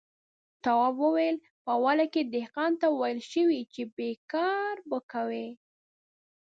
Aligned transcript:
تواب 0.63 0.95
وويل: 1.03 1.35
په 1.63 1.71
اوله 1.77 2.05
کې 2.13 2.21
دهقان 2.33 2.71
ته 2.81 2.87
ويل 2.99 3.19
شوي 3.31 3.61
چې 3.73 3.81
بېګار 3.95 4.75
به 4.89 4.99
کوي. 5.11 5.49